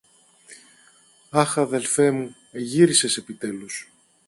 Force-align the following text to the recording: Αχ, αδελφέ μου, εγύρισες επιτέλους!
Αχ, 1.31 1.57
αδελφέ 1.57 2.11
μου, 2.11 2.35
εγύρισες 2.51 3.17
επιτέλους! 3.17 3.91